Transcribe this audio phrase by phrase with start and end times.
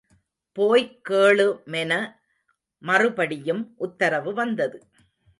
[0.57, 1.91] போய்க் கேளு மென
[2.81, 4.79] மறுபடியும் உத்தரவு வந்தது.